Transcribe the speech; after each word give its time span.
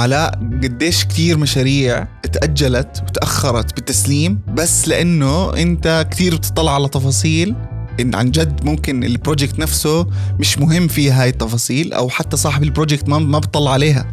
علاء 0.00 0.34
قديش 0.62 1.04
كتير 1.04 1.38
مشاريع 1.38 2.06
تأجلت 2.32 3.02
وتأخرت 3.08 3.74
بالتسليم 3.74 4.40
بس 4.54 4.88
لأنه 4.88 5.56
أنت 5.56 6.06
كتير 6.10 6.36
بتطلع 6.36 6.74
على 6.74 6.88
تفاصيل 6.88 7.54
إن 8.00 8.14
عن 8.14 8.30
جد 8.30 8.64
ممكن 8.64 9.04
ال 9.04 9.11
project 9.11 9.58
نفسه 9.58 10.06
مش 10.38 10.58
مهم 10.58 10.88
فيه 10.88 11.22
هاي 11.22 11.28
التفاصيل 11.28 11.92
أو 11.92 12.08
حتى 12.08 12.36
صاحب 12.36 12.62
ال 12.62 12.68
project 12.68 13.08
ما 13.08 13.18
ما 13.18 13.38
بتطلع 13.38 13.72
عليها. 13.72 14.06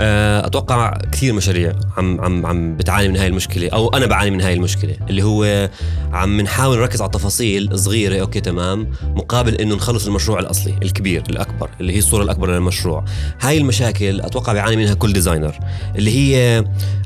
آه، 0.00 0.46
أتوقع 0.46 0.98
كثير 1.12 1.32
مشاريع 1.32 1.72
عم 1.96 2.20
عم 2.20 2.46
عم 2.46 2.76
بتعاني 2.76 3.08
من 3.08 3.16
هاي 3.16 3.26
المشكلة 3.26 3.68
أو 3.68 3.88
أنا 3.88 4.06
بعاني 4.06 4.30
من 4.30 4.40
هاي 4.40 4.52
المشكلة 4.52 4.96
اللي 5.10 5.22
هو 5.22 5.70
عم 6.12 6.40
نحاول 6.40 6.78
نركز 6.78 7.00
على 7.00 7.06
التفاصيل 7.06 7.78
صغيرة 7.78 8.20
okay 8.20 8.40
تمام 8.40 8.90
مقابل 9.02 9.54
إنه 9.54 9.74
نخلص 9.74 10.06
المشروع 10.06 10.38
الأصلي 10.38 10.74
الكبير 10.82 11.22
الأكبر 11.30 11.70
اللي 11.80 11.92
هي 11.92 11.98
الصورة 11.98 12.22
الأكبر 12.22 12.50
للمشروع. 12.50 13.04
هاي 13.40 13.58
المشاكل 13.58 14.20
أتوقع 14.20 14.52
بيعاني 14.52 14.76
منها 14.76 14.94
كل 14.94 15.12
designer 15.12 15.58
اللي 15.96 16.10
هي 16.10 16.64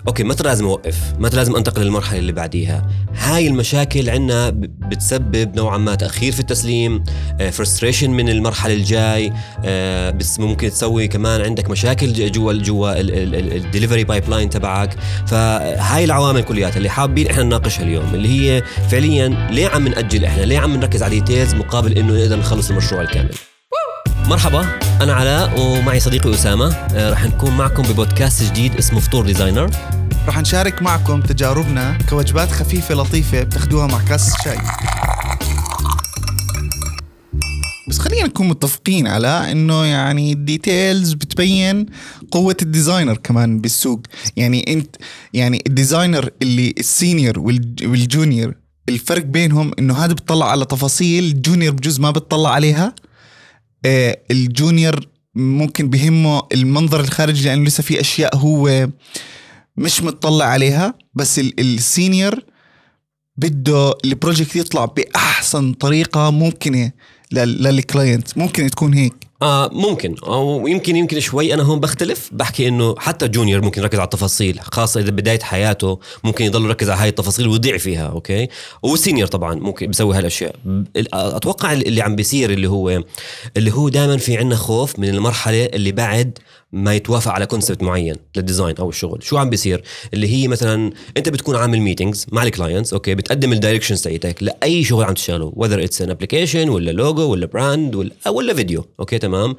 okay 0.08 0.24
متى 0.24 0.42
لازم 0.42 0.64
أوقف 0.64 0.98
متى 1.18 1.36
لازم 1.36 1.56
أنتقل 1.56 1.82
للمرحلة 1.82 2.18
اللي 2.18 2.32
بعديها. 2.32 2.88
هاي 3.18 3.48
المشاكل 3.48 4.10
عندنا 4.10 4.50
بتسبب 4.90 5.56
نوعا 5.56 5.78
ما 5.78 5.94
تأخير 5.94 6.23
في 6.32 6.40
التسليم 6.40 7.04
frustration 7.52 8.10
من 8.10 8.28
المرحلة 8.28 8.74
الجاي 8.74 9.32
آه، 9.64 10.10
بس 10.10 10.40
ممكن 10.40 10.70
تسوي 10.70 11.08
كمان 11.08 11.40
عندك 11.40 11.70
مشاكل 11.70 12.32
جوا 12.32 12.52
جوا 12.52 12.92
ال 13.00 14.04
delivery 14.04 14.28
pipeline 14.28 14.50
تبعك. 14.50 14.96
فهاي 15.26 16.04
العوامل 16.04 16.42
كلياتها 16.42 16.76
اللي 16.76 16.88
حابين 16.88 17.30
إحنا 17.30 17.42
نناقشها 17.42 17.82
اليوم 17.82 18.14
اللي 18.14 18.28
هي 18.28 18.62
فعليا 18.90 19.48
ليه 19.50 19.68
عم 19.68 19.88
نأجل 19.88 20.24
إحنا؟ 20.24 20.42
ليه 20.42 20.58
عم 20.58 20.76
نركز 20.76 21.02
على 21.02 21.20
details 21.20 21.54
مقابل 21.54 21.98
إنه 21.98 22.12
نقدر 22.12 22.36
نخلص 22.36 22.70
المشروع 22.70 23.00
الكامل؟ 23.02 23.34
مرحبا 24.26 24.66
أنا 25.00 25.12
علاء 25.14 25.60
ومعي 25.60 26.00
صديقي 26.00 26.34
أسامة 26.34 26.74
آه، 26.74 27.10
رح 27.10 27.24
نكون 27.24 27.56
معكم 27.56 27.82
ببودكاست 27.82 28.42
جديد 28.42 28.76
اسمه 28.76 29.00
فطور 29.00 29.26
designer. 29.26 29.70
رح 30.28 30.38
نشارك 30.38 30.82
معكم 30.82 31.20
تجاربنا 31.20 31.98
كوجبات 32.10 32.50
خفيفة 32.50 32.94
لطيفة 32.94 33.42
بتاخدوها 33.42 33.86
مع 33.86 34.00
كاس 34.08 34.32
شاي. 34.44 34.58
بس 37.94 38.00
خلينا 38.00 38.26
نكون 38.26 38.48
متفقين 38.48 39.06
على 39.06 39.52
إنه 39.52 39.84
يعني 39.84 40.32
ال 40.32 40.42
details 40.42 41.12
بتبين 41.12 41.86
قوة 42.30 42.56
ال 42.62 42.68
designer 42.68 43.16
كمان 43.16 43.60
بالسوق. 43.60 44.00
يعني 44.36 44.72
انت 44.72 44.96
يعني 45.32 45.62
ال 45.66 45.73
designer 45.73 46.30
اللي 46.42 46.74
ال 46.78 46.87
senior 46.87 47.38
وال 47.38 47.67
junior 47.67 48.54
الفرق 48.88 49.22
بينهم 49.22 49.72
إنه 49.78 49.94
هذا 49.94 50.12
بتطلع 50.12 50.50
على 50.50 50.64
تفاصيل 50.64 51.24
ال 51.24 51.31
junior 51.31 51.74
بجوز 51.74 52.00
ما 52.00 52.10
بتطلع 52.10 52.50
عليها. 52.50 52.94
آه 53.84 54.18
ال 54.30 54.41
junior 54.41 55.08
ممكن 55.34 55.90
بهمه 55.90 56.42
المنظر 56.52 57.00
الخارجي 57.00 57.48
لأنه 57.48 57.64
لسه 57.64 57.82
في 57.82 58.00
أشياء 58.00 58.36
هو 58.36 58.88
مش 59.76 60.02
متطلع 60.02 60.44
عليها. 60.44 60.94
بس 61.14 61.38
ال 61.38 61.53
senior 61.53 62.40
بده 63.36 63.94
ال 64.04 64.11
project 64.11 64.56
يطلع 64.56 64.84
بأحسن 64.84 65.72
طريقة 65.72 66.30
ممكنة. 66.30 66.92
لل 67.34 67.60
client 67.60 68.38
ممكن 68.38 68.70
تكون 68.70 68.94
هيك. 68.94 69.14
آه 69.42 69.70
ممكن. 69.72 70.14
أو 70.26 70.66
يمكن 70.66 70.96
يمكن 70.96 71.20
شوي. 71.20 71.54
أنا 71.54 71.62
هون 71.62 71.80
بختلف. 71.80 72.30
بحكي 72.32 72.68
إنه 72.68 72.94
حتى 72.98 73.28
junior 73.28 73.62
ممكن 73.62 73.82
يركز 73.82 73.98
على 73.98 74.04
التفاصيل. 74.04 74.60
خاصة 74.60 75.00
إذا 75.00 75.10
بداية 75.10 75.40
حياته 75.40 75.98
ممكن 76.24 76.44
يضل 76.44 76.64
يركز 76.64 76.90
على 76.90 77.00
هاي 77.00 77.08
التفاصيل 77.08 77.48
ويضيع 77.48 77.78
فيها 77.78 78.06
okay؟ 78.06 78.48
وال 78.82 78.93
senior 78.93 79.26
طبعا 79.26 79.54
ممكن 79.54 79.86
بيسوي 79.86 80.16
هالأشياء. 80.16 80.56
أتوقع 81.12 81.72
اللي 81.72 82.02
عم 82.02 82.16
بيصير 82.16 82.50
اللي 82.50 82.68
هو 82.68 83.02
اللي 83.56 83.72
هو 83.72 83.88
دائما 83.88 84.16
في 84.16 84.36
عندنا 84.36 84.56
خوف 84.56 84.98
من 84.98 85.08
المرحلة 85.08 85.64
اللي 85.64 85.92
بعد 85.92 86.38
ما 86.74 86.94
يتوافق 86.94 87.32
على 87.32 87.46
concept 87.46 87.82
معين 87.82 88.16
لل 88.36 88.46
design 88.46 88.76
أو 88.76 88.88
الشغل. 88.88 89.22
شو 89.22 89.36
عم 89.36 89.50
بيصير؟ 89.50 89.82
اللي 90.14 90.28
هي 90.28 90.48
مثلا 90.48 90.92
أنت 91.16 91.28
بتكون 91.28 91.56
عامل 91.56 91.80
meetings 91.80 92.26
مع 92.32 92.42
ال 92.42 92.48
clients 92.49 92.92
okay 92.92 93.14
بتقدم 93.14 93.52
ال 93.52 93.57
directions 93.57 94.02
تاعتك 94.02 94.42
لأي 94.42 94.84
شغل 94.84 95.04
عم 95.04 95.14
تشتغله 95.14 95.52
whether 95.56 95.84
it's 95.84 96.02
an 96.02 96.10
application 96.10 96.68
ولا 96.68 96.90
لوجو 96.90 97.30
ولا 97.30 97.46
brand 97.46 97.94
ولا 97.94 98.10
ولا 98.28 98.54
فيديو 98.54 98.84
okay 99.00 99.18
تمام؟ 99.18 99.56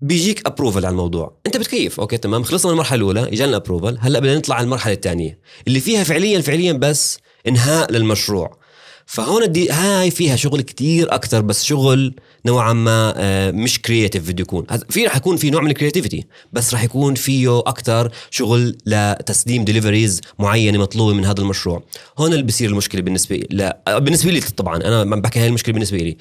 بيجيك 0.00 0.46
approval 0.46 0.86
على 0.86 0.92
الموضوع. 0.92 1.36
أنت 1.46 1.56
بتكيف 1.56 2.00
okay 2.00 2.16
تمام؟ 2.16 2.42
خلصنا 2.42 2.70
من 2.70 2.72
المرحلة 2.72 2.96
الأولى 2.96 3.32
اجانا 3.32 3.56
approval 3.56 3.98
هلأ 4.00 4.18
بدنا 4.18 4.36
نطلع 4.36 4.56
على 4.56 4.64
المرحلة 4.64 4.94
الثانية. 4.94 5.38
اللي 5.68 5.80
فيها 5.80 6.04
فعليا 6.04 6.40
فعليا 6.40 6.72
بس 6.72 7.18
إنهاء 7.48 7.92
للمشروع. 7.92 8.61
فهون 9.06 9.52
دي 9.52 9.70
هاي 9.70 10.10
فيها 10.10 10.36
شغل 10.36 10.60
كتير 10.60 11.14
أكثر 11.14 11.40
بس 11.40 11.64
شغل 11.64 12.14
نوعا 12.46 12.72
ما 12.72 13.14
آه، 13.16 13.50
مش 13.50 13.82
creative 13.82 14.28
بده 14.30 14.42
يكون. 14.42 14.66
في 14.88 15.06
رح 15.06 15.16
يكون 15.16 15.36
في 15.36 15.50
نوع 15.50 15.60
من 15.62 15.70
ال 15.70 15.75
creativity 15.75 16.26
بس 16.52 16.74
رح 16.74 16.82
يكون 16.82 17.14
فيه 17.14 17.58
أكثر 17.58 18.12
شغل 18.30 18.76
لتسليم 18.86 19.64
deliveries 19.64 20.20
معينة 20.38 20.78
مطلوبة 20.78 21.14
من 21.14 21.24
هذا 21.24 21.40
المشروع. 21.40 21.82
هون 22.18 22.32
اللي 22.32 22.42
بصير 22.42 22.70
المشكلة 22.70 23.00
بالنسبة 23.00 23.42
لا 23.50 23.98
بالنسبة 23.98 24.30
لي 24.30 24.40
طبعا 24.40 24.76
أنا 24.76 25.04
بحكي 25.16 25.40
هاي 25.40 25.46
المشكلة 25.46 25.72
بالنسبة 25.72 25.98
لي. 25.98 26.16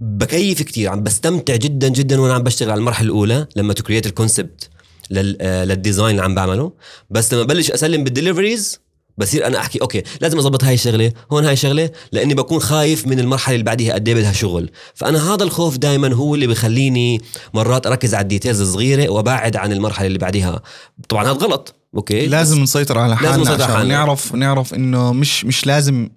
بكيف 0.00 0.62
كتير 0.62 0.90
عم 0.90 1.02
بستمتع 1.02 1.56
جدا 1.56 1.88
جدا 1.88 2.20
وأنا 2.20 2.34
عم 2.34 2.42
بشتغل 2.42 2.70
على 2.70 2.78
المرحلة 2.78 3.06
الأولى 3.06 3.46
لما 3.56 3.72
ت 3.72 3.77
create 3.77 4.06
ال 4.06 4.14
concept 4.14 4.70
لل 5.10 5.35
design 5.35 6.10
اللي 6.10 6.22
عم 6.22 6.34
بعمله. 6.34 6.72
بس 7.10 7.34
لما 7.34 7.42
بلش 7.42 7.70
أسلم 7.70 8.04
بال 8.04 8.17
deliveries 8.17 8.81
بصير 9.18 9.46
أنا 9.46 9.58
أحكي 9.58 9.80
okay 9.82 10.02
لازم 10.20 10.38
أضبط 10.38 10.64
هاي 10.64 10.74
الشغلة 10.74 11.12
هون 11.32 11.44
هاي 11.44 11.52
الشغله 11.52 11.90
لأني 12.12 12.34
بكون 12.34 12.60
خايف 12.60 13.06
من 13.06 13.20
المرحلة 13.20 13.54
اللي 13.54 13.64
بعديها 13.64 13.94
قد 13.94 14.08
إيه 14.08 14.14
بدها 14.14 14.32
شغل. 14.32 14.70
فأنا 14.94 15.34
هذا 15.34 15.44
الخوف 15.44 15.76
دائما 15.76 16.14
هو 16.14 16.34
اللي 16.34 16.46
بخليني 16.46 17.20
مرات 17.54 17.86
أركز 17.86 18.14
على 18.14 18.22
ال 18.22 18.27
details 18.27 18.60
الصغيرة 18.60 19.08
وأبعد 19.08 19.56
عن 19.56 19.72
المرحلة 19.72 20.06
اللي 20.06 20.18
بعديها. 20.18 20.62
طبعا 21.08 21.24
هذا 21.24 21.32
غلط 21.32 21.74
okay؟ 21.94 22.26
لازم 22.26 22.62
نسيطر 22.62 22.98
على 22.98 23.16
حالنا 23.16 23.30
لازم 23.30 23.42
نسيطر 23.42 23.72
عشان 23.72 23.88
نعرف 23.88 24.34
نعرف 24.34 24.74
إنه 24.74 25.12
مش 25.12 25.44
مش 25.44 25.66
لازم 25.66 26.08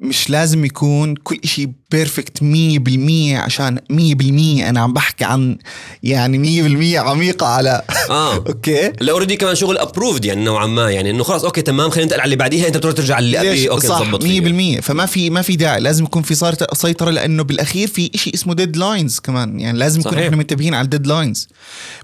مش 0.00 0.30
لازم 0.30 0.64
يكون 0.64 1.14
كل 1.14 1.38
إشي 1.44 1.72
perfect 1.90 2.42
مية 2.42 2.78
بالمية 2.78 3.38
عشان 3.38 3.78
مية 3.90 4.14
بالمية 4.14 4.68
أنا 4.68 4.80
عم 4.80 4.92
بحكي 4.92 5.24
عن 5.24 5.58
يعني 6.02 6.38
مية 6.38 6.62
بالمية 6.62 7.00
عميقة 7.00 7.46
على 7.46 7.82
آه. 8.10 8.34
أوكي؟ 8.34 8.92
لا 9.00 9.12
اوريدي 9.12 9.36
كمان 9.36 9.54
شغل 9.54 9.78
ابروفد 9.78 10.24
يعني 10.24 10.44
نوعا 10.44 10.66
ما. 10.66 10.90
يعني 10.90 11.10
إنه 11.10 11.24
خلاص 11.24 11.44
أوكي 11.44 11.62
تمام 11.62 11.90
خلينا 11.90 12.04
ننتقل 12.04 12.20
على 12.20 12.24
اللي 12.24 12.36
بعديها 12.36 12.66
أنت 12.66 12.76
بتروح 12.76 12.94
ترجع 12.94 13.18
اللي 13.18 13.38
قبلي. 13.38 13.70
أوكي 13.70 13.86
صح 13.86 14.08
مية 14.22 14.40
بالمية. 14.40 14.80
فما 14.80 15.06
في 15.06 15.30
ما 15.30 15.42
في 15.42 15.56
داعي. 15.56 15.80
لازم 15.80 16.04
يكون 16.04 16.22
في 16.22 16.34
سيطرة 16.74 17.10
لأنه 17.10 17.42
بالأخير 17.42 17.88
في 17.88 18.10
إشي 18.14 18.30
اسمه 18.34 18.54
ديدلاينز 18.54 19.18
كمان. 19.18 19.60
يعني 19.60 19.78
لازم 19.78 20.00
نكون 20.00 20.18
إحنا 20.18 20.36
منتبهين 20.36 20.74
على 20.74 20.84
الديدلاينز 20.84 21.48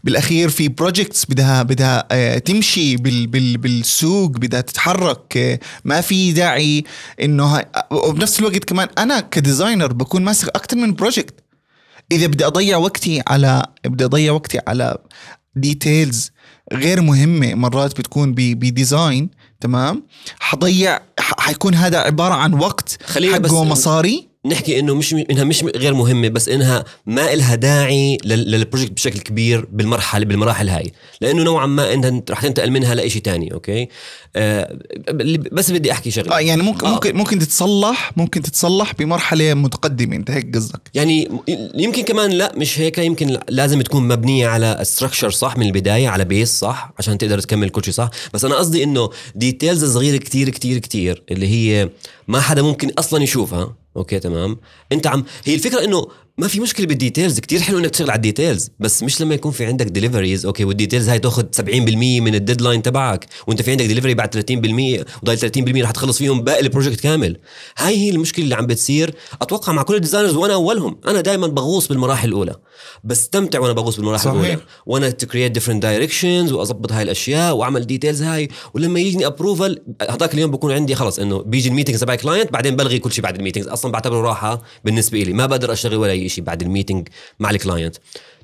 بالأخير 0.04 0.48
في 0.48 0.68
بروجكتس 0.68 1.24
بدها 1.24 1.62
بدها 1.62 2.06
آه، 2.10 2.38
تمشي 2.38 2.96
بال 2.96 3.26
بال 3.26 3.56
بالسوق 3.56 4.30
بدها 4.30 4.60
تتحرك. 4.60 5.36
آه، 5.36 5.58
ما 5.84 6.00
في 6.00 6.32
داعي 6.32 6.84
إنه 7.22 7.62
وبنفس 7.90 8.40
الوقت 8.40 8.64
كمان 8.64 8.88
أنا 8.98 9.20
ك 9.72 9.75
designer 9.75 9.92
بكون 9.92 10.24
ماسك 10.24 10.48
أكثر 10.48 10.76
من 10.76 10.94
project 10.94 11.34
إذا 12.12 12.26
بدي 12.26 12.46
أضيع 12.46 12.76
وقتي 12.76 13.22
على 13.26 13.66
بدي 13.84 14.04
أضيع 14.04 14.32
وقتي 14.32 14.60
على 14.66 14.98
details 15.56 16.30
غير 16.72 17.00
مهمة 17.00 17.54
مرات 17.54 17.98
بتكون 17.98 18.34
ب 18.34 18.48
design 18.48 19.30
تمام؟ 19.60 20.06
حضيع 20.40 21.00
حيكون 21.20 21.74
هذا 21.74 21.98
عبارة 21.98 22.34
عن 22.34 22.54
وقت 22.54 22.98
حقه 23.32 23.64
مصاري. 23.64 24.28
نحكي 24.46 24.78
إنه 24.78 24.94
مش 24.94 25.14
إنها 25.14 25.44
مش 25.44 25.64
غير 25.64 25.94
مهمة 25.94 26.28
بس 26.28 26.48
إنها 26.48 26.84
ما 27.06 27.32
إلها 27.32 27.54
داعي 27.54 28.18
لل 28.24 28.40
project 28.40 28.92
بشكل 28.92 29.18
كبير 29.18 29.66
بالمرحله 29.72 30.24
بالمراحل 30.24 30.68
هاي. 30.68 30.92
لأنه 31.20 31.42
نوعا 31.42 31.66
ما 31.66 31.92
انت 31.92 32.30
رح 32.30 32.42
تنتقل 32.42 32.70
منها 32.70 32.94
لشيء 32.94 33.22
تاني 33.22 33.52
okay؟ 33.52 33.88
آه 34.36 34.78
بس 35.52 35.70
بدي 35.70 35.92
أحكي 35.92 36.10
شغلة. 36.10 36.36
آه 36.36 36.40
يعني 36.40 36.62
ممكن 36.62 36.86
آه. 36.86 36.90
ممكن 36.92 37.16
ممكن 37.16 37.38
تتصلح 37.38 38.12
ممكن 38.16 38.42
تتصلح 38.42 38.92
بمرحلة 38.94 39.54
متقدمة 39.54 40.16
أنت 40.16 40.30
هيك 40.30 40.56
قصدك؟ 40.56 40.80
يعني 40.94 41.28
يمكن 41.74 42.02
كمان 42.02 42.30
لا 42.30 42.52
مش 42.56 42.80
هيك 42.80 42.98
يمكن 42.98 43.38
لازم 43.48 43.82
تكون 43.82 44.08
مبنية 44.08 44.48
على 44.48 44.78
structure 44.82 45.30
صح 45.30 45.56
من 45.56 45.66
البداية 45.66 46.08
على 46.08 46.24
base 46.24 46.58
صح 46.58 46.92
عشان 46.98 47.18
تقدر 47.18 47.38
تكمل 47.38 47.68
كل 47.68 47.84
شيء 47.84 47.94
صح. 47.94 48.10
بس 48.34 48.44
أنا 48.44 48.54
قصدي 48.54 48.84
إنه 48.84 49.10
details 49.34 49.84
صغيره 49.84 50.16
كتير 50.16 50.50
كتير 50.50 50.78
كتير 50.78 51.22
اللي 51.30 51.48
هي 51.48 51.88
ما 52.28 52.40
حدا 52.40 52.62
ممكن 52.62 52.90
أصلا 52.98 53.22
يشوفها. 53.22 53.81
okay 53.96 54.18
تمام. 54.18 54.56
أنت 54.92 55.06
عم 55.06 55.24
هي 55.44 55.54
الفكرة 55.54 55.84
إنه 55.84 56.06
ما 56.42 56.48
في 56.48 56.60
مشكلة 56.60 56.86
بال 56.86 56.98
details 56.98 57.40
كتير 57.40 57.60
حلو 57.60 57.78
إنك 57.78 57.90
تشتغل 57.90 58.10
على 58.10 58.16
ال 58.16 58.23
details 58.23 58.70
بس 58.80 59.02
مش 59.02 59.20
لما 59.20 59.34
يكون 59.34 59.52
في 59.52 59.66
عندك 59.66 59.86
deliveries 59.86 60.46
okay 60.46 60.64
وال 60.64 60.74
details 60.74 61.08
هاي 61.08 61.18
تاخذ 61.18 61.44
70% 61.60 61.60
من 62.20 62.34
ال 62.34 62.40
deadline 62.40 62.82
تبعك 62.82 63.26
وأنت 63.46 63.62
في 63.62 63.70
عندك 63.70 63.86
ديليفري 63.86 64.14
بعد 64.14 64.34
30% 64.34 65.22
وضايل 65.22 65.38
30% 65.38 65.82
رح 65.82 65.90
تخلص 65.90 66.18
فيهم 66.18 66.42
باقي 66.42 66.60
ال 66.60 66.65
project 66.65 67.00
كامل. 67.00 67.36
هاي 67.78 67.96
هي 67.96 68.10
المشكلة 68.10 68.44
اللي 68.44 68.54
عم 68.54 68.66
بتصير 68.66 69.14
أتوقع 69.42 69.72
مع 69.72 69.82
كل 69.82 69.94
ال 69.94 69.98
designers 69.98 70.34
وأنا 70.34 70.54
أولهم. 70.54 71.00
أنا 71.06 71.20
دائما 71.20 71.46
بغوص 71.46 71.88
بالمراحل 71.88 72.28
الأولى 72.28 72.54
بستمتع 73.04 73.58
وأنا 73.58 73.72
بغوص 73.72 73.96
بالمراحل 73.96 74.24
صحيح. 74.24 74.40
الاولى 74.40 74.58
وأنا 74.86 75.10
to 75.10 75.26
create 75.26 75.52
different 75.52 75.82
directions 75.82 76.52
وأظبط 76.52 76.92
هاي 76.92 77.02
الأشياء 77.02 77.56
وأعمل 77.56 77.86
details 77.86 78.22
هاي 78.22 78.48
ولما 78.74 79.00
يجيني 79.00 79.26
approval 79.26 79.78
هذاك 80.10 80.34
اليوم 80.34 80.50
بكون 80.50 80.72
عندي 80.72 80.94
خلص 80.94 81.18
إنه 81.18 81.38
بيجي 81.42 81.68
ال 81.68 81.72
meeting 81.72 81.96
تبع 81.96 82.14
client 82.14 82.52
بعدين 82.52 82.76
بلغي 82.76 82.98
كل 82.98 83.12
شيء 83.12 83.24
بعد 83.24 83.36
ال 83.36 83.40
meeting. 83.40 83.68
أصلا 83.68 83.92
بعتبره 83.92 84.20
راحة 84.20 84.62
بالنسبة 84.84 85.18
لي 85.18 85.32
ما 85.32 85.46
بقدر 85.46 85.72
أشتغل 85.72 85.96
ولا 85.96 86.12
أي 86.12 86.31
شيء 86.32 86.44
بعد 86.44 86.62
ال 86.62 86.68
meeting 86.68 87.08
مع 87.40 87.50
ال 87.50 87.56
client. 87.56 87.96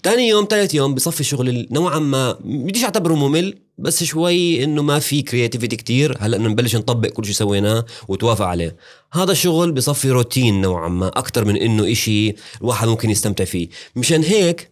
ثاني 0.03 0.29
يوم 0.29 0.47
ثالث 0.51 0.75
يوم 0.75 0.95
بصفي 0.95 1.21
الشغل 1.21 1.69
نوعا 1.71 1.99
ما 1.99 2.39
بديش 2.45 2.85
أعتبره 2.85 3.15
ممل 3.15 3.59
بس 3.79 4.05
شوي 4.05 4.65
إنه 4.65 4.83
ما 4.83 4.99
في 4.99 5.23
creativity 5.23 5.77
كتير. 5.77 6.17
هلأ 6.21 6.37
إنه 6.37 6.49
نبلش 6.49 6.77
نطبق 6.77 7.09
كل 7.09 7.25
شيء 7.25 7.35
سويناه 7.35 7.85
وتوافق 8.09 8.47
عليه. 8.47 8.77
هذا 9.13 9.33
الشغل 9.33 9.73
بصفي 9.73 10.11
روتين 10.11 10.61
نوعا 10.61 10.89
ما 10.89 11.09
أكثر 11.09 11.45
من 11.45 11.57
إنه 11.57 11.93
إشي 11.93 12.35
الواحد 12.61 12.89
ممكن 12.89 13.11
يستمتع 13.11 13.45
فيه. 13.45 13.69
مشان 13.97 14.23
هيك 14.23 14.71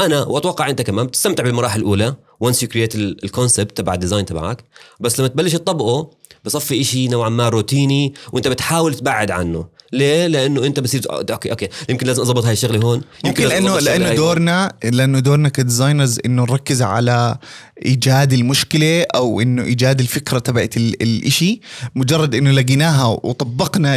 أنا 0.00 0.24
وأتوقع 0.24 0.70
أنت 0.70 0.82
كمان 0.82 1.06
بتستمتع 1.06 1.44
بالمراحل 1.44 1.80
الأولى 1.80 2.14
once 2.40 2.62
you 2.62 2.68
create 2.68 2.94
ال 2.94 3.04
concept 3.04 3.76
تبع 3.76 3.94
ال 3.94 3.98
design 3.98 4.24
تبعك. 4.24 4.64
بس 5.00 5.20
لما 5.20 5.28
تبلش 5.28 5.52
تطبقه 5.52 6.10
بصفي 6.44 6.80
إشي 6.80 7.08
نوعا 7.08 7.28
ما 7.28 7.48
روتيني 7.48 8.14
وأنت 8.32 8.48
بتحاول 8.48 8.94
تبعد 8.94 9.30
عنه. 9.30 9.66
ليه؟ 9.92 10.26
لأنه 10.26 10.64
أنت 10.66 10.80
بصير 10.80 11.02
okay 11.10 11.50
okay 11.50 11.68
يمكن 11.88 12.06
لازم 12.06 12.22
اضبط 12.22 12.44
هاي 12.44 12.52
الشغلة 12.52 12.80
هون. 12.80 13.02
يمكن 13.24 13.44
لأنه 13.44 13.78
لأنه 13.78 14.14
دورنا 14.14 14.72
لأنه 14.84 15.18
دورنا 15.18 15.48
ك 15.48 15.55
designers 15.55 16.18
إنه 16.24 16.42
نركز 16.42 16.82
على 16.82 17.38
إيجاد 17.86 18.32
المشكلة 18.32 19.06
أو 19.14 19.40
إنه 19.40 19.62
إيجاد 19.62 20.00
الفكرة 20.00 20.38
تبعت 20.38 20.76
الإشي. 20.76 21.60
مجرد 21.94 22.34
إنه 22.34 22.50
لقيناها 22.50 23.06
وطبقنا 23.06 23.96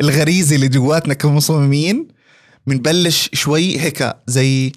الغريزة 0.00 0.56
اللي 0.56 0.68
جواتنا 0.68 1.14
كمصممين 1.14 2.08
بنبلش 2.66 3.30
شوي 3.32 3.80
هيك 3.80 4.12
زي 4.26 4.72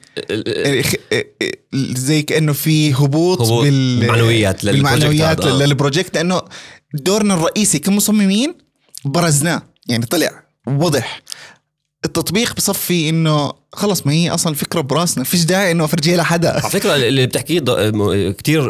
زي 1.73 2.21
كأنه 2.21 2.53
في 2.53 2.93
هبوط, 2.93 3.41
هبوط 3.41 3.63
بالمعنويات 3.63 4.65
بالمعنويات 4.65 5.45
للبروجكت. 5.45 6.15
لأنه 6.15 6.41
دورنا 6.93 7.33
الرئيسي 7.33 7.79
كمصممين 7.79 8.55
برزناه. 9.05 9.68
يعني 9.89 10.05
طلع 10.05 10.43
وضح 10.67 11.21
التطبيق 12.05 12.55
بصفي 12.55 13.09
إنه 13.09 13.53
خلص 13.73 14.05
ما 14.07 14.13
هي 14.13 14.29
أصلا 14.29 14.55
فكرة 14.55 14.81
براسنا. 14.81 15.23
فيش 15.23 15.45
داعي 15.45 15.71
إنه 15.71 15.85
أفرجيها 15.85 16.17
لحدا. 16.17 16.49
على 16.49 16.61
فكرة 16.61 16.95
اللي 16.95 17.25
بتحكيه 17.25 17.59
كثير 18.31 18.61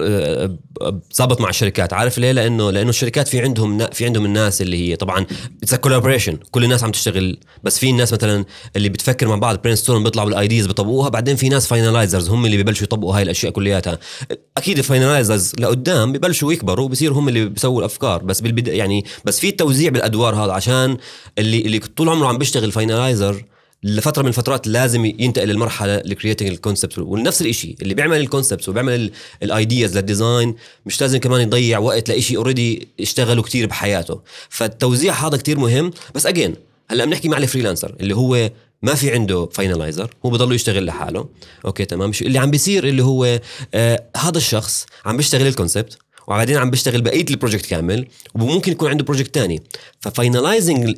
ظابط 1.16 1.42
مع 1.42 1.50
الشركات. 1.50 1.94
عارف 1.94 2.18
ليه؟ 2.18 2.32
لأنه 2.32 2.72
لأنه 2.72 2.90
الشركات 2.90 3.28
في 3.28 3.42
عندهم 3.42 3.88
في 3.88 4.06
عندهم 4.06 4.26
الناس 4.26 4.62
اللي 4.62 4.90
هي 4.90 4.96
طبعا 4.96 5.26
it's 5.64 5.76
collaboration 5.76 6.38
كل 6.52 6.64
الناس 6.64 6.84
عم 6.84 6.92
تشتغل 6.92 7.40
بس 7.64 7.80
في 7.80 7.92
ناس 7.92 8.14
مثلا 8.14 8.46
اللي 8.76 8.90
بتفكر 8.90 9.28
مع 9.28 9.36
بعض 9.36 9.62
brainstorm 9.62 10.04
بيطلعوا 10.04 10.30
بال 10.30 10.41
ideas 10.41 10.68
بيطبقوها. 10.68 11.10
بعدين 11.10 11.36
في 11.36 11.50
ناس 11.50 11.68
finalizers 11.68 12.30
هم 12.30 12.46
اللي 12.46 12.64
ببلشوا 12.64 12.84
يطبقوا 12.84 13.16
هاي 13.16 13.24
الأشياء 13.24 13.52
كلياتها. 13.52 14.00
أكيد 14.58 14.78
ال 14.78 14.85
finalizers 14.85 15.52
لقدام 15.60 16.14
ببلشوا 16.14 16.54
يكبروا 16.54 16.88
بصير 16.88 17.14
هم 17.14 17.30
اللي 17.30 17.46
بيسووا 17.46 17.80
الأفكار. 17.80 18.24
بس 18.24 18.42
بالبدايه 18.42 18.78
يعني 18.78 19.06
بس 19.26 19.40
في 19.40 19.52
توزيع 19.52 19.90
بالأدوار 19.90 20.36
هذا 20.36 20.52
عشان 20.52 20.98
اللي 21.38 21.62
اللي 21.62 21.80
طول 21.80 22.10
عمره 22.10 22.28
عم 22.28 22.38
بيشتغل 22.38 22.72
finalizer 22.72 23.46
لفترة 23.84 24.22
من 24.22 24.28
الفترات 24.28 24.68
لازم 24.68 25.06
ينتقل 25.06 25.48
للمرحلة 25.48 25.96
ال 25.96 26.02
creating 26.02 26.50
ال 26.50 26.56
concept 26.56 26.98
ونفس 27.00 27.42
الشيء 27.42 27.76
اللي 27.82 27.94
بيعمل 27.94 28.18
ال 28.18 28.24
concept 28.24 28.70
وبيعمل 28.70 29.12
ال 29.44 29.53
ideas 29.53 29.98
لل 29.98 30.12
design 30.12 30.56
مش 30.86 31.02
لازم 31.02 31.20
كمان 31.20 31.42
يضيع 31.42 31.80
وقت 31.80 32.12
لشيء 32.12 32.38
already 32.38 32.88
اشتغلوا 33.00 33.44
كتير 33.44 33.68
بحياته. 33.68 34.22
فالتوزيع 34.50 35.14
هذا 35.14 35.38
كتير 35.38 35.60
مهم. 35.60 35.92
بس 36.16 36.26
again 36.26 36.56
هلأ 36.92 37.06
بنحكي 37.06 37.30
مع 37.30 37.38
ال 37.38 37.43
freelancer 37.43 37.96
اللي 38.00 38.16
هو 38.16 38.52
ما 38.82 38.96
في 38.96 39.12
عنده 39.12 39.50
finalizer 39.52 40.10
هو 40.26 40.30
بضله 40.30 40.56
يشتغل 40.56 40.86
لحاله. 40.86 41.30
okay 41.66 41.86
تمام؟ 41.86 42.12
اللي 42.22 42.40
عم 42.40 42.52
بيصير 42.52 42.88
اللي 42.88 43.04
هو 43.04 43.40
آه 43.74 44.04
هذا 44.18 44.38
الشخص 44.38 44.86
عم 45.06 45.18
بيشتغل 45.18 45.48
ال 45.48 45.54
concept 45.54 45.98
وبعدين 46.30 46.58
عم 46.58 46.70
بيشتغل 46.70 47.02
بقية 47.02 47.26
ال 47.30 47.34
project 47.34 47.66
كامل 47.66 48.08
وممكن 48.36 48.72
يكون 48.72 48.90
عنده 48.90 49.04
project 49.04 49.36
تاني. 49.36 49.64
ف 50.00 50.08
finalizing 50.08 50.96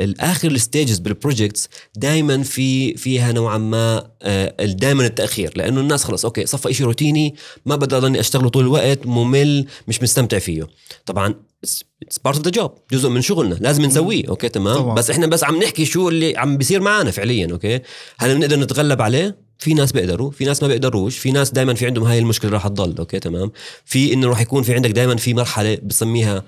الآخر 0.00 0.50
ال 0.50 0.57
stages 0.57 0.98
بال 0.98 1.12
projects 1.12 1.68
دائما 1.96 2.42
في 2.42 2.96
فيها 2.96 3.32
نوعا 3.32 3.58
ما 3.58 4.10
آه، 4.22 4.64
دائما 4.64 5.06
التأخير. 5.06 5.52
لأنه 5.56 5.80
الناس 5.80 6.04
خلص 6.04 6.24
okay 6.24 6.46
صفى 6.46 6.74
شيء 6.74 6.86
روتيني 6.86 7.34
ما 7.66 7.76
بدي 7.76 7.96
أضلني 7.96 8.20
أشتغله 8.20 8.48
طول 8.48 8.62
الوقت 8.62 9.06
ممل 9.06 9.66
مش 9.88 10.02
مستمتع 10.02 10.38
فيه. 10.38 10.66
طبعا 11.06 11.34
it's 11.64 12.18
part 12.24 12.36
of 12.36 12.44
the 12.44 12.50
job 12.50 12.72
جزء 12.92 13.08
من 13.08 13.22
شغلنا 13.22 13.54
لازم 13.54 13.84
نسويه 13.84 14.28
okay 14.28 14.48
تمام؟ 14.48 14.76
طبعا. 14.76 14.94
بس 14.94 15.10
إحنا 15.10 15.26
بس 15.26 15.44
عم 15.44 15.62
نحكي 15.62 15.84
شو 15.84 16.08
اللي 16.08 16.36
عم 16.36 16.56
بيصير 16.56 16.80
معنا 16.80 17.10
فعليا 17.10 17.48
okay؟ 17.52 17.80
هل 18.18 18.34
بنقدر 18.34 18.60
نتغلب 18.60 19.02
عليه؟ 19.02 19.49
في 19.60 19.74
ناس 19.74 19.92
بيقدروا 19.92 20.30
في 20.30 20.44
ناس 20.44 20.62
ما 20.62 20.68
بيقدروش 20.68 21.18
في 21.18 21.32
ناس 21.32 21.50
دائما 21.50 21.74
في 21.74 21.86
عندهم 21.86 22.04
هاي 22.04 22.18
المشكلة 22.18 22.50
راح 22.50 22.68
تضل 22.68 22.98
okay 22.98 23.18
تمام؟ 23.18 23.52
في 23.84 24.12
إنه 24.12 24.28
راح 24.28 24.40
يكون 24.40 24.62
في 24.62 24.74
عندك 24.74 24.90
دائما 24.90 25.16
في 25.16 25.34
مرحلة 25.34 25.78
بسميها 25.82 26.44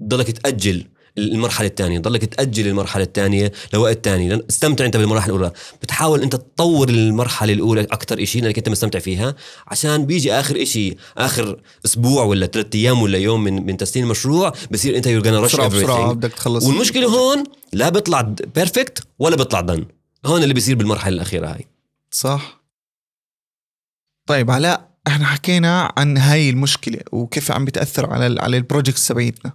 تضلك 0.00 0.30
تأجل 0.30 0.84
المرحلة 1.18 1.66
الثانية 1.66 1.98
ضلك 1.98 2.24
تأجل 2.24 2.68
المرحلة 2.68 3.04
الثانية 3.04 3.52
لوقت 3.74 4.04
ثاني 4.04 4.42
استمتع 4.50 4.84
أنت 4.84 4.96
بالمراحل 4.96 5.30
الأولى. 5.30 5.52
بتحاول 5.82 6.22
أنت 6.22 6.36
تطور 6.36 6.88
المرحلة 6.88 7.52
الأولى 7.52 7.80
أكثر 7.80 8.24
شيء 8.24 8.42
لأنك 8.42 8.58
أنت 8.58 8.68
مستمتع 8.68 8.98
فيها 8.98 9.34
عشان 9.66 10.06
بيجي 10.06 10.32
آخر 10.32 10.64
شيء 10.64 10.96
آخر 11.18 11.60
أسبوع 11.84 12.24
ولا 12.24 12.46
ثلاث 12.46 12.66
أيام 12.74 13.02
ولا 13.02 13.18
يوم 13.18 13.44
من 13.44 13.66
من 13.66 13.76
تسليم 13.76 14.04
المشروع 14.04 14.52
بصير 14.70 14.96
أنت 14.96 15.06
you 15.06 15.26
rush 15.26 15.56
بدك 16.12 16.32
تخلص. 16.32 16.66
والمشكلة 16.66 17.06
هون 17.06 17.44
لا 17.72 17.88
بيطلع 17.88 18.20
perfect 18.54 19.02
ولا 19.18 19.36
بيطلع 19.36 19.60
done 19.60 19.84
هون 20.26 20.42
اللي 20.42 20.54
بيصير 20.54 20.74
بالمرحلة 20.76 21.14
الأخيرة 21.14 21.46
هاي. 21.46 21.71
صح؟ 22.14 22.62
طيب 24.28 24.50
علاء 24.50 24.92
إحنا 25.06 25.26
حكينا 25.26 25.92
عن 25.96 26.18
هاي 26.18 26.50
المشكلة 26.50 27.00
وكيف 27.12 27.50
عم 27.52 27.64
بتأثر 27.64 28.12
على 28.12 28.40
على 28.40 28.56
ال 28.56 28.62
projects 28.62 29.08
تبعيتنا. 29.08 29.52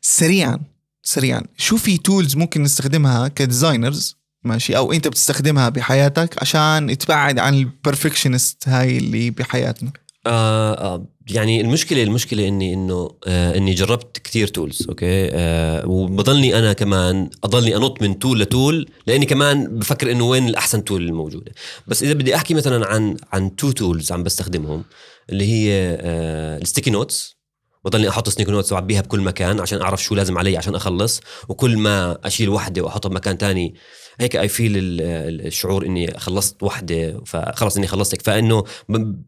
سريعا 0.00 0.60
سريعا 1.02 1.42
شو 1.56 1.76
في 1.76 1.98
tools 1.98 2.36
ممكن 2.36 2.62
نستخدمها 2.62 3.28
ك 3.28 3.37
designers 3.37 4.16
ماشي 4.44 4.76
أو 4.76 4.92
أنت 4.92 5.08
بتستخدمها 5.08 5.68
بحياتك 5.68 6.42
عشان 6.42 6.98
تبعد 6.98 7.38
عن 7.38 7.54
ال 7.54 7.62
perfectionist 7.62 8.68
هاي 8.68 8.98
اللي 8.98 9.30
بحياتنا؟ 9.30 9.92
آه 10.26 10.72
آه 10.94 11.06
يعني 11.30 11.60
المشكلة 11.60 12.02
المشكلة 12.02 12.48
إني 12.48 12.74
إنه 12.74 13.10
آه 13.26 13.56
إني 13.56 13.74
جربت 13.74 14.18
كثير 14.18 14.48
tools 14.48 14.86
okay؟ 14.88 15.28
آه 15.32 15.88
وبضلني 15.88 16.58
أنا 16.58 16.72
كمان 16.72 17.30
أضلني 17.44 17.76
أنط 17.76 18.02
من 18.02 18.18
tool 18.18 18.40
ل 18.40 18.50
tool 18.50 18.88
لأني 19.06 19.26
كمان 19.26 19.78
بفكر 19.78 20.10
إنه 20.12 20.24
وين 20.24 20.48
الأحسن 20.48 20.84
tool 20.84 21.02
الموجودة. 21.02 21.52
بس 21.86 22.02
إذا 22.02 22.12
بدي 22.12 22.34
أحكي 22.36 22.54
مثلا 22.54 22.86
عن 22.86 23.16
عن 23.32 23.56
two 23.56 23.70
tools 23.72 24.12
عم 24.12 24.22
بستخدمهم 24.22 24.84
اللي 25.30 25.44
هي 25.44 25.96
آه 26.00 26.58
ال 26.58 26.63
sticky 26.63 26.90
notes 26.90 27.41
بضلني 27.84 28.08
أحط 28.08 28.28
sticky 28.28 28.50
notes 28.50 28.72
واعبيها 28.72 29.00
بكل 29.00 29.20
مكان 29.20 29.60
عشان 29.60 29.82
أعرف 29.82 30.02
شو 30.02 30.14
لازم 30.14 30.38
علي 30.38 30.56
عشان 30.56 30.74
أخلص. 30.74 31.20
وكل 31.48 31.76
ما 31.76 32.18
أشيل 32.24 32.48
وحدة 32.48 32.82
وأحطها 32.82 33.08
بمكان 33.08 33.38
تاني 33.38 33.74
هيك 34.20 34.36
I 34.36 34.48
feel 34.48 34.72
الشعور 34.76 35.86
إني 35.86 36.18
خلصت 36.18 36.62
وحدة 36.62 37.22
فخلص 37.26 37.76
إني 37.76 37.86
خلصت 37.86 38.22
فإنه 38.22 38.64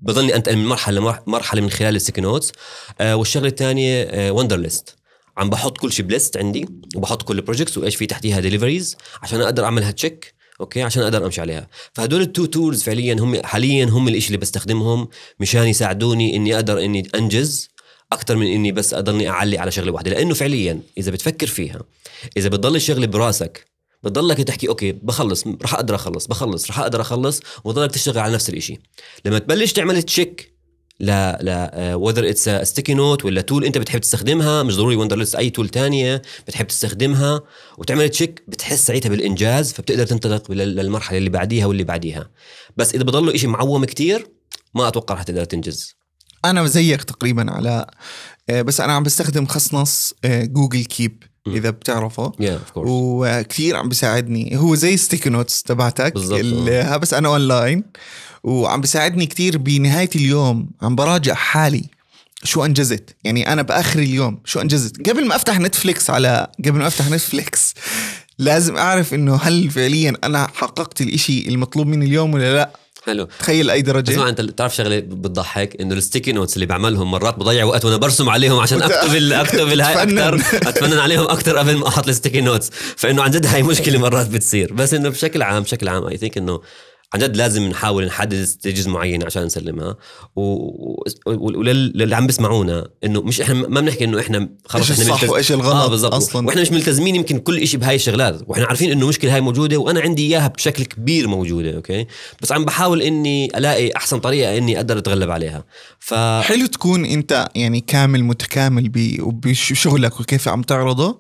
بضلني 0.03 0.37
أنتقل 0.37 0.57
من 0.57 0.67
مرحلة 0.67 1.21
لمرحله 1.27 1.61
من 1.61 1.71
خلال 1.71 2.01
notes 2.19 2.53
آه 3.01 3.17
والشغلة 3.17 3.49
الثانية 3.49 4.31
Wunderlist 4.31 4.97
عم 5.37 5.51
بحط 5.51 5.79
كل 5.79 5.93
شيء 5.93 6.07
ب 6.07 6.13
list 6.13 6.37
عندي 6.37 6.69
وبحط 6.97 7.23
كل 7.23 7.39
ال 7.39 7.43
projects 7.43 7.79
وإيش 7.79 7.97
في 7.97 8.07
تحتيها 8.07 8.41
deliveries 8.41 8.97
عشان 9.23 9.41
أقدر 9.41 9.65
أعملها 9.65 9.91
check 9.91 10.35
okay؟ 10.61 10.83
عشان 10.83 11.03
أقدر 11.03 11.27
أمشي 11.27 11.41
عليها. 11.41 11.69
فهدول 11.93 12.21
ال 12.21 12.27
two 12.27 12.45
tools 12.45 12.83
فعليا 12.83 13.15
هم 13.15 13.43
حاليا 13.45 13.85
هم 13.85 14.09
الإشي 14.09 14.27
اللي 14.27 14.39
بستخدمهم 14.39 15.09
مشان 15.41 15.67
يساعدوني 15.67 16.37
إني 16.37 16.55
أقدر 16.55 16.85
إني 16.85 17.09
أنجز. 17.15 17.69
أكثر 18.15 18.37
من 18.37 18.47
إني 18.47 18.73
بس 18.73 18.95
أضلني 18.95 19.29
أعلي 19.29 19.59
على 19.59 19.71
شغلة 19.71 19.93
واحدة 19.93 20.11
لأنه 20.11 20.35
فعليا 20.35 20.81
إذا 20.99 21.11
بتفكر 21.11 21.47
فيها 21.47 21.81
إذا 22.37 22.49
بتضل 22.49 22.77
الشغلة 22.77 23.07
براسك 23.07 23.67
بتضلك 24.03 24.37
تحكي 24.37 24.69
okay 24.69 24.93
بخلص 24.93 25.45
رح 25.63 25.75
أقدر 25.75 25.95
أخلص 25.95 26.27
بخلص 26.27 26.71
رح 26.71 26.79
أقدر 26.79 27.01
أخلص. 27.01 27.41
وتضلك 27.65 27.91
تشتغل 27.91 28.19
على 28.19 28.35
نفس 28.35 28.51
الشيء 28.51 28.79
لما 29.25 29.39
تبلش 29.39 29.73
تعمل 29.73 30.03
check 30.03 30.55
لا 31.01 31.39
لا 31.43 31.95
whether 31.95 32.29
it's 32.29 32.49
sticky 32.49 32.95
note 32.95 33.25
ولا 33.25 33.41
tool 33.41 33.65
أنت 33.65 33.79
بتحب 33.79 34.01
تستخدمها 34.01 34.63
مش 34.63 34.77
ضروري 34.77 34.97
Wunder 34.97 35.27
أي 35.39 35.51
tool 35.51 35.69
تانية 35.69 36.23
بتحب 36.47 36.67
تستخدمها 36.67 37.43
وتعمل 37.79 38.09
check 38.09 38.43
بتحس 38.49 38.87
ساعتها 38.87 39.09
بالإنجاز 39.09 39.73
فبتقدر 39.73 40.07
تنطلق 40.07 40.51
للمرحلة 40.53 41.19
اللي 41.19 41.31
بعديها 41.31 41.67
واللي 41.67 41.85
بعديها. 41.85 42.31
بس 42.77 42.95
إذا 42.95 43.03
بضله 43.03 43.37
شيء 43.37 43.49
معوم 43.49 43.85
كتير 43.85 44.27
ما 44.75 44.89
أتوقع 44.89 45.15
رح 45.15 45.23
تقدر 45.23 45.45
تنجز. 45.45 45.97
أنا 46.45 46.67
زيك 46.67 47.03
تقريبا 47.03 47.53
على 47.53 47.87
آه، 48.51 48.63
بس 48.63 48.81
أنا 48.81 48.93
عم 48.93 49.03
بستخدم 49.03 49.47
خصنص 49.47 50.15
جوجل 50.25 50.79
آه، 50.79 50.83
Keep 50.83 51.23
إذا 51.47 51.71
بتعرفه. 51.71 52.33
Yeah, 52.43 52.77
وكثير 52.77 53.77
عم 53.77 53.89
بيساعدني. 53.89 54.57
هو 54.57 54.75
زي 54.75 54.97
sticky 54.97 55.31
notes 55.31 55.63
تبعتك 55.63 56.15
بالضبط. 56.15 57.01
بس 57.01 57.15
أنا 57.15 57.29
اونلاين 57.29 57.85
وعم 58.45 58.81
بيساعدني 58.81 59.27
كثير 59.27 59.59
بنهاية 59.59 60.11
اليوم 60.17 60.71
عم 60.83 60.97
براجع 60.97 61.35
حالي 61.35 61.85
شو 62.45 62.65
أنجزت. 62.65 63.17
يعني 63.25 63.53
أنا 63.53 63.63
بآخر 63.63 63.99
اليوم 63.99 64.39
شو 64.45 64.61
أنجزت. 64.61 65.11
قبل 65.11 65.27
ما 65.27 65.37
أفتح 65.37 65.61
Netflix 65.61 66.11
على 66.11 66.47
قبل 66.65 66.79
ما 66.79 66.87
أفتح 66.87 67.11
Netflix 67.11 67.75
لازم 68.39 68.77
أعرف 68.77 69.15
إنه 69.15 69.37
هل 69.37 69.71
فعليا 69.71 70.13
أنا 70.25 70.49
حققت 70.55 71.01
الإشي 71.01 71.49
المطلوب 71.49 71.87
مني 71.87 72.05
اليوم 72.05 72.35
ولا 72.35 72.55
لا. 72.55 72.84
حلو. 73.05 73.29
تخيل 73.39 73.71
أي 73.71 73.83
درجة. 73.83 74.11
اسمع 74.11 74.29
أنت 74.29 74.41
بتعرف 74.41 74.77
شغلة 74.77 74.99
بتضحك؟ 74.99 75.81
إنه 75.81 75.95
ال 75.95 76.00
sticky 76.00 76.33
notes 76.33 76.55
اللي 76.55 76.67
بعملهم 76.67 77.11
مرات 77.11 77.39
بضيع 77.39 77.65
وقت 77.65 77.85
وأنا 77.85 77.97
برسم 77.97 78.31
عليهم 78.31 78.59
عشان 78.59 78.83
اكتب 78.83 79.33
اكتب 79.33 79.69
الهاي 79.69 80.03
أكثر 80.03 80.35
أتفنن 80.69 80.99
عليهم 80.99 81.25
أكثر 81.25 81.57
قبل 81.57 81.77
ما 81.77 81.89
أحط 81.89 82.09
ال 82.09 82.13
sticky 82.13 82.41
notes. 82.41 82.71
فإنه 82.97 83.23
عن 83.23 83.31
جد 83.31 83.47
هاي 83.47 83.63
مشكلة 83.63 83.99
مرات 83.99 84.29
بتصير. 84.29 84.73
بس 84.73 84.95
إنه 84.95 85.09
بشكل 85.09 85.43
عام 85.43 85.63
بشكل 85.63 85.89
عام 85.89 86.07
I 86.07 86.17
think 86.17 86.39
إنه 86.39 86.61
عن 87.15 87.21
جد 87.21 87.37
لازم 87.37 87.63
نحاول 87.63 88.07
نحدد 88.07 88.45
stages 88.45 88.89
معينة 88.89 89.27
عشان 89.27 89.45
نسلمها. 89.45 89.97
وللي 91.27 92.17
عم 92.17 92.27
بيسمعونا 92.27 92.89
إنه 93.05 93.23
مش 93.23 93.41
إحنا 93.41 93.55
ما 93.55 93.81
بنحكي 93.81 94.05
إنه 94.05 94.21
إحنا 94.21 94.49
خلص 94.67 94.91
إيش 94.91 95.01
الصح 95.01 95.31
وإيش 95.31 95.53
الغلط 95.53 95.75
آه 95.75 95.87
بالزبط. 95.89 96.15
أصلا؟ 96.15 96.47
وإحنا 96.47 96.63
مش 96.63 96.71
ملتزمين 96.71 97.15
يمكن 97.15 97.39
كل 97.39 97.67
شيء 97.67 97.81
بهاي 97.81 97.95
الشغلات. 97.95 98.43
وإحنا 98.47 98.67
عارفين 98.67 98.93
إنه 98.93 99.03
المشكلة 99.03 99.35
هاي 99.35 99.41
موجودة 99.41 99.77
وأنا 99.77 100.01
عندي 100.01 100.27
إياها 100.27 100.49
بشكل 100.49 100.85
كبير 100.85 101.29
موجودة 101.29 101.77
okay؟ 101.77 102.07
بس 102.43 102.53
عم 102.53 102.65
بحاول 102.65 103.03
إني 103.03 103.59
ألاقي 103.59 103.97
أحسن 103.97 104.19
طريقة 104.19 104.59
إني 104.59 104.77
أقدر 104.77 104.99
أتغلب 104.99 105.31
عليها. 105.31 105.65
ف 105.99 106.15
حلو 106.43 106.67
تكون 106.67 107.05
أنت 107.05 107.49
يعني 107.55 107.81
كامل 107.81 108.25
متكامل 108.25 108.89
بشغلك 109.25 110.21
وكيف 110.21 110.49
عم 110.49 110.63
تعرضه. 110.63 111.17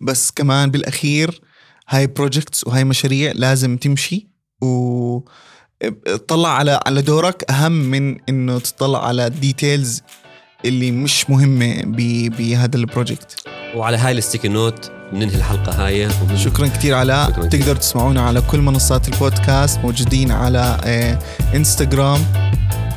بس 0.00 0.30
كمان 0.30 0.70
بالأخير 0.70 1.40
هاي 1.88 2.06
projects 2.06 2.66
وهاي 2.66 2.84
مشاريع 2.84 3.32
لازم 3.34 3.76
تمشي. 3.76 4.33
و 4.62 5.20
تطلع 6.04 6.48
على 6.48 6.80
على 6.86 7.02
دورك. 7.02 7.50
أهم 7.50 7.72
من 7.72 8.16
إنه 8.28 8.58
تطلع 8.58 9.06
على 9.06 9.26
ال 9.26 9.36
details 9.36 10.02
اللي 10.64 10.90
مش 10.90 11.30
مهمة 11.30 11.82
بهذا 12.28 12.76
ال 12.76 12.85
project 12.85 13.48
وعلى 13.74 13.96
هاي 13.96 14.12
ال 14.12 14.17
sticky 14.17 14.48
note 14.48 14.92
بننهي 15.12 15.36
الحلقة 15.36 15.86
هاي. 15.86 16.08
شكرا 16.36 16.66
كثير 16.66 16.94
علاء 16.94 17.30
تقدر 17.30 17.76
تسمعونا 17.76 18.20
على 18.20 18.40
كل 18.40 18.60
منصات 18.60 19.08
البودكاست 19.08 19.78
موجودين 19.78 20.30
على 20.30 20.78
انستغرام 21.54 22.20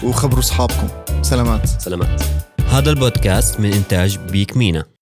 وخبروا 0.03 0.39
أصحابكم. 0.39 0.87
سلامات. 1.21 1.67
سلامات. 1.67 2.21
هذا 2.69 2.89
البودكاست 2.89 3.59
من 3.59 3.73
إنتاج 3.73 4.17
بيك 4.17 4.57
مينا. 4.57 4.96